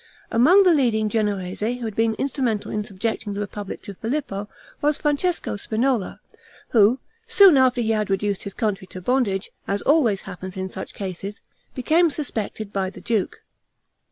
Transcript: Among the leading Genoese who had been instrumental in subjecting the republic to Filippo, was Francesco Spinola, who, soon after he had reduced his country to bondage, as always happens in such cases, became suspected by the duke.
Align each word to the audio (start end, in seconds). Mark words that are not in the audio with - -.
Among 0.31 0.63
the 0.63 0.73
leading 0.73 1.09
Genoese 1.09 1.59
who 1.59 1.85
had 1.85 1.95
been 1.95 2.15
instrumental 2.15 2.71
in 2.71 2.83
subjecting 2.83 3.35
the 3.35 3.39
republic 3.39 3.83
to 3.83 3.93
Filippo, 3.93 4.49
was 4.81 4.97
Francesco 4.97 5.57
Spinola, 5.57 6.19
who, 6.69 6.99
soon 7.27 7.55
after 7.55 7.81
he 7.81 7.91
had 7.91 8.09
reduced 8.09 8.41
his 8.41 8.55
country 8.55 8.87
to 8.87 8.99
bondage, 8.99 9.51
as 9.67 9.83
always 9.83 10.23
happens 10.23 10.57
in 10.57 10.69
such 10.69 10.95
cases, 10.95 11.39
became 11.75 12.09
suspected 12.09 12.73
by 12.73 12.89
the 12.89 12.99
duke. 13.01 13.43